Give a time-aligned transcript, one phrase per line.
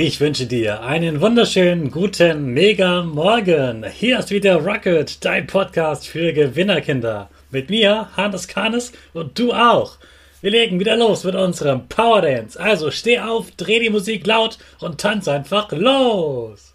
[0.00, 3.84] Ich wünsche dir einen wunderschönen guten Mega Morgen.
[3.84, 7.28] Hier ist wieder Rocket, dein Podcast für Gewinnerkinder.
[7.50, 9.96] Mit mir, Hannes Kahnes und du auch.
[10.40, 12.60] Wir legen wieder los mit unserem Power Dance.
[12.60, 16.74] Also steh auf, dreh die Musik laut und tanz einfach los.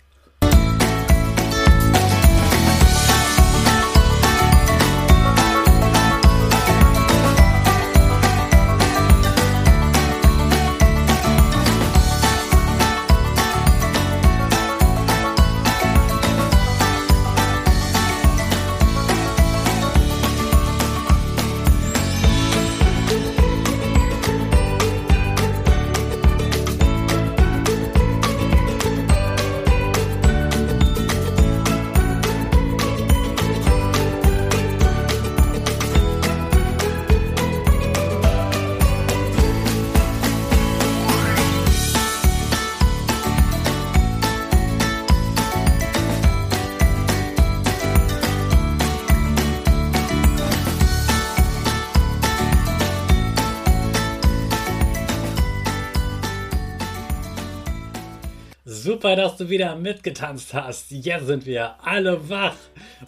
[58.93, 60.91] Super, dass du wieder mitgetanzt hast.
[60.91, 62.53] Jetzt sind wir alle wach.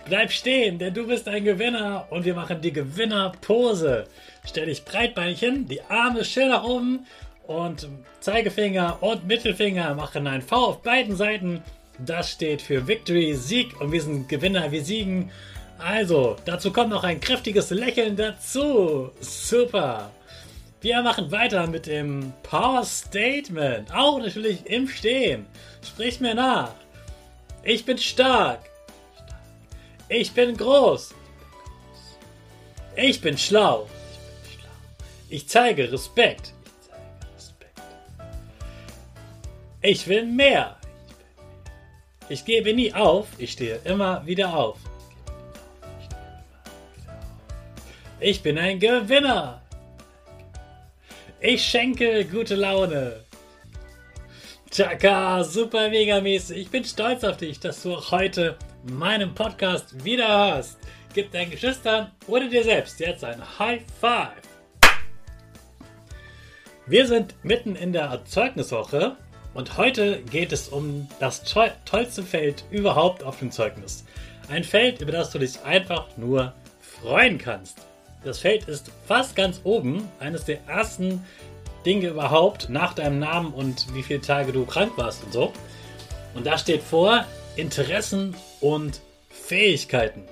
[0.06, 4.06] Bleib stehen, denn du bist ein Gewinner und wir machen die Gewinnerpose.
[4.48, 7.06] Stell dich breitbeinchen, die Arme schön nach oben
[7.46, 7.88] und
[8.20, 11.62] Zeigefinger und Mittelfinger machen ein V auf beiden Seiten.
[12.00, 15.30] Das steht für Victory, Sieg und wir sind Gewinner, wir siegen.
[15.78, 19.12] Also, dazu kommt noch ein kräftiges Lächeln dazu.
[19.20, 20.10] Super.
[20.86, 23.92] Wir machen weiter mit dem Power Statement.
[23.92, 25.48] Auch natürlich im Stehen.
[25.84, 26.76] Sprich mir nach.
[27.64, 28.60] Ich bin stark.
[30.10, 31.16] Ich bin groß.
[32.96, 33.90] Ich bin schlau.
[35.28, 36.54] Ich zeige Respekt.
[39.82, 40.78] Ich will mehr.
[42.30, 43.26] Ich gebe nie auf.
[43.40, 44.78] Ich stehe immer wieder auf.
[48.20, 49.65] Ich bin ein Gewinner.
[51.42, 53.24] Ich schenke gute Laune.
[54.72, 56.58] Chaka, super mega mäßig.
[56.58, 60.78] Ich bin stolz auf dich, dass du auch heute meinen Podcast wieder hörst.
[61.14, 64.42] Gib deinen Geschwistern oder dir selbst jetzt ein High Five.
[66.88, 69.18] Wir sind mitten in der Zeugniswoche
[69.54, 74.06] und heute geht es um das tollste Feld überhaupt auf dem Zeugnis.
[74.48, 77.80] Ein Feld, über das du dich einfach nur freuen kannst.
[78.26, 81.24] Das Feld ist fast ganz oben, eines der ersten
[81.86, 85.54] Dinge überhaupt, nach deinem Namen und wie viele Tage du krank warst und so.
[86.34, 87.24] Und da steht vor
[87.56, 89.00] Interessen und
[89.30, 90.24] Fähigkeiten.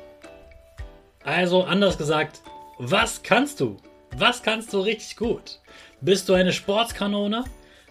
[1.23, 2.41] Also anders gesagt,
[2.79, 3.77] was kannst du?
[4.17, 5.59] Was kannst du richtig gut?
[6.01, 7.45] Bist du eine Sportskanone?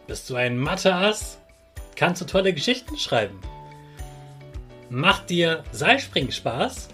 [0.08, 1.38] Bist du ein Matheass?
[1.94, 3.40] Kannst du tolle Geschichten schreiben?
[4.90, 6.88] Macht dir Seilspringen Spaß?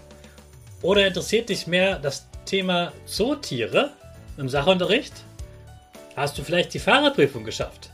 [0.83, 3.91] Oder interessiert dich mehr das Thema Zootiere
[4.37, 5.13] im Sachunterricht?
[6.15, 7.91] Hast du vielleicht die Fahrerprüfung geschafft?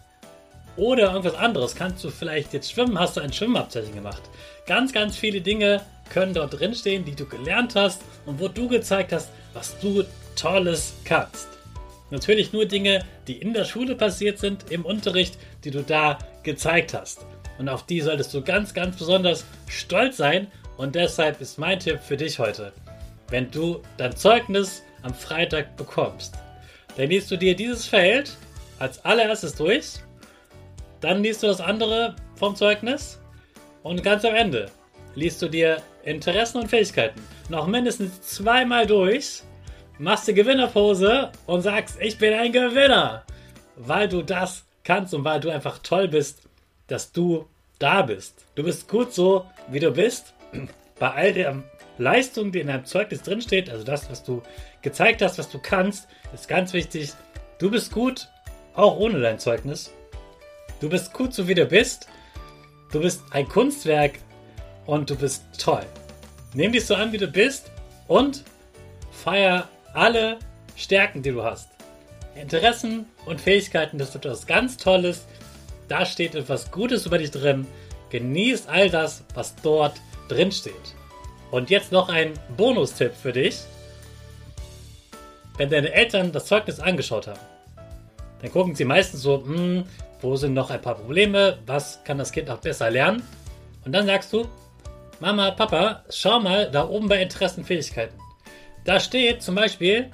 [0.77, 1.75] Oder irgendwas anderes?
[1.75, 2.97] Kannst du vielleicht jetzt schwimmen?
[2.97, 4.21] Hast du ein Schwimmabzeichen gemacht?
[4.65, 9.11] Ganz, ganz viele Dinge können dort drinstehen, die du gelernt hast und wo du gezeigt
[9.11, 10.05] hast, was du
[10.37, 11.49] Tolles kannst.
[12.09, 16.93] Natürlich nur Dinge, die in der Schule passiert sind, im Unterricht, die du da gezeigt
[16.93, 17.25] hast.
[17.57, 20.47] Und auf die solltest du ganz, ganz besonders stolz sein.
[20.77, 22.71] Und deshalb ist mein Tipp für dich heute
[23.29, 26.35] wenn du dein Zeugnis am Freitag bekommst.
[26.97, 28.35] Dann liest du dir dieses Feld
[28.79, 29.93] als allererstes durch,
[31.01, 33.19] dann liest du das andere vom Zeugnis
[33.83, 34.71] und ganz am Ende
[35.15, 39.43] liest du dir Interessen und Fähigkeiten noch mindestens zweimal durch,
[39.97, 43.23] machst die Gewinnerpose und sagst, ich bin ein Gewinner,
[43.75, 46.43] weil du das kannst und weil du einfach toll bist,
[46.87, 47.47] dass du
[47.79, 48.45] da bist.
[48.55, 50.33] Du bist gut so, wie du bist,
[50.99, 51.63] bei all dem
[51.97, 54.41] Leistung, die in deinem Zeugnis drinsteht, also das, was du
[54.81, 57.13] gezeigt hast, was du kannst, ist ganz wichtig.
[57.59, 58.27] Du bist gut,
[58.73, 59.93] auch ohne dein Zeugnis.
[60.79, 62.07] Du bist gut, so wie du bist.
[62.91, 64.19] Du bist ein Kunstwerk
[64.85, 65.85] und du bist toll.
[66.53, 67.71] Nimm dich so an, wie du bist
[68.07, 68.43] und
[69.11, 70.39] feier alle
[70.75, 71.69] Stärken, die du hast.
[72.35, 75.25] Interessen und Fähigkeiten, das ist etwas ganz Tolles.
[75.87, 77.65] Da steht etwas Gutes über dich drin.
[78.09, 79.95] Genieß all das, was dort
[80.27, 80.95] drin steht.
[81.51, 83.59] Und jetzt noch ein Bonustipp für dich.
[85.57, 87.39] Wenn deine Eltern das Zeugnis angeschaut haben,
[88.41, 89.85] dann gucken sie meistens so, hm,
[90.21, 93.23] wo sind noch ein paar Probleme, was kann das Kind noch besser lernen?
[93.85, 94.47] Und dann sagst du,
[95.19, 98.19] Mama, Papa, schau mal da oben bei Interessenfähigkeiten.
[98.83, 100.11] Da steht zum Beispiel,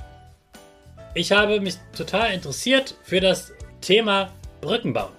[1.16, 3.52] ich habe mich total interessiert für das
[3.82, 4.30] Thema
[4.62, 5.12] Brücken bauen.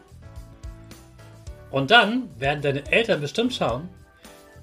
[1.71, 3.89] Und dann werden deine Eltern bestimmt schauen,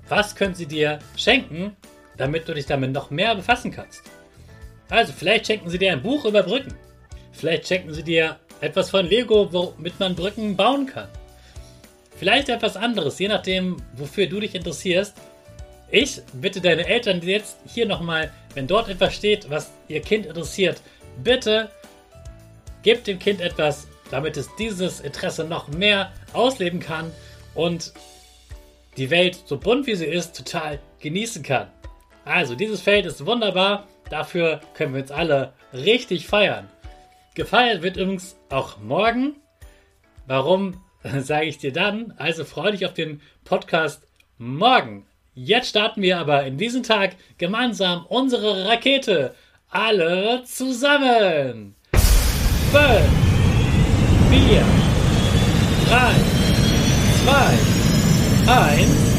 [0.09, 1.75] was können sie dir schenken,
[2.17, 4.03] damit du dich damit noch mehr befassen kannst.
[4.89, 6.73] Also, vielleicht schenken sie dir ein Buch über Brücken.
[7.31, 11.07] Vielleicht schenken sie dir etwas von Lego, womit man Brücken bauen kann.
[12.17, 15.15] Vielleicht etwas anderes, je nachdem, wofür du dich interessierst.
[15.91, 20.81] Ich bitte deine Eltern jetzt hier nochmal, wenn dort etwas steht, was ihr Kind interessiert,
[21.23, 21.69] bitte
[22.83, 27.11] gebt dem Kind etwas, damit es dieses Interesse noch mehr ausleben kann
[27.55, 27.93] und
[28.99, 31.67] die Welt, so bunt wie sie ist, total genießen kann.
[32.25, 33.87] Also, dieses Feld ist wunderbar.
[34.09, 36.69] Dafür können wir uns alle richtig feiern.
[37.33, 39.35] Gefeiert wird übrigens auch morgen.
[40.27, 40.81] Warum
[41.19, 42.13] sage ich dir dann?
[42.17, 44.05] Also freue dich auf den Podcast
[44.37, 45.05] morgen.
[45.33, 49.33] Jetzt starten wir aber in diesem Tag gemeinsam unsere Rakete.
[49.69, 51.75] Alle zusammen.
[51.93, 52.83] 5,
[54.31, 54.65] 4,
[55.87, 56.13] 3,
[57.25, 57.78] 2,
[58.49, 59.18] time.